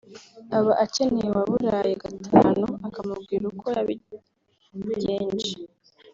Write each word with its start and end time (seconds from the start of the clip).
aba 0.57 0.73
akeneye 0.85 1.27
uwaburaye 1.31 1.93
gatanu 2.03 2.65
akamubwira 2.87 3.43
uko 3.51 3.65
yabigenje 3.75 5.51